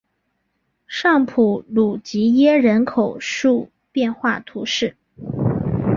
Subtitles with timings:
[0.87, 3.19] 尚普鲁吉耶人口
[3.93, 4.97] 变化图示